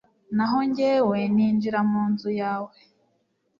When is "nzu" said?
2.11-2.29